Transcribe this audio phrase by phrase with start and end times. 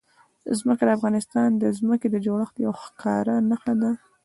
[0.59, 3.91] ځمکه د افغانستان د ځمکې د جوړښت یوه ښکاره نښه ده.